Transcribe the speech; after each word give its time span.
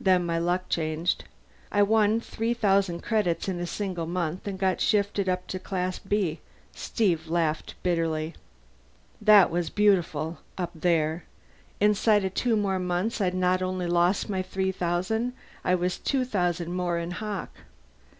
Then 0.00 0.24
my 0.24 0.38
luck 0.38 0.68
changed; 0.68 1.24
I 1.72 1.82
won 1.82 2.20
three 2.20 2.54
thousand 2.54 3.00
credits 3.02 3.48
in 3.48 3.58
a 3.58 3.66
single 3.66 4.06
month 4.06 4.46
and 4.46 4.56
got 4.56 4.80
shifted 4.80 5.28
up 5.28 5.48
to 5.48 5.58
Class 5.58 5.98
B." 5.98 6.38
Steve 6.72 7.26
laughed 7.26 7.74
bitterly. 7.82 8.36
"That 9.20 9.50
was 9.50 9.70
beautiful, 9.70 10.38
up 10.56 10.70
there. 10.76 11.24
Inside 11.80 12.24
of 12.24 12.34
two 12.34 12.56
more 12.56 12.78
months 12.78 13.20
I'd 13.20 13.34
not 13.34 13.62
only 13.62 13.88
lost 13.88 14.30
my 14.30 14.42
three 14.42 14.70
thousand, 14.70 15.32
I 15.64 15.74
was 15.74 15.98
two 15.98 16.24
thousand 16.24 16.72
more 16.72 16.96
in 16.96 17.10
hock. 17.10 17.50